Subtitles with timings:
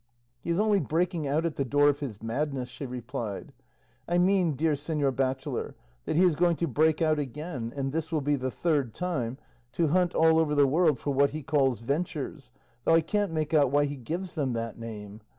[0.41, 3.53] "He is only breaking out at the door of his madness," she replied;
[4.07, 8.11] "I mean, dear señor bachelor, that he is going to break out again (and this
[8.11, 9.37] will be the third time)
[9.73, 12.49] to hunt all over the world for what he calls ventures,
[12.83, 15.21] though I can't make out why he gives them that name.